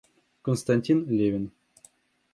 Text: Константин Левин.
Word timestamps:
Константин 0.41 1.05
Левин. 1.09 1.51